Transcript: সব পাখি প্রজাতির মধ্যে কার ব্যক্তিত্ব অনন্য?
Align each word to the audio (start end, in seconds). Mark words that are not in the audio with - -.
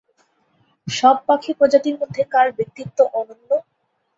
সব 0.87 1.15
পাখি 1.27 1.51
প্রজাতির 1.59 1.95
মধ্যে 2.01 2.21
কার 2.33 2.47
ব্যক্তিত্ব 2.57 2.97
অনন্য? 3.19 3.49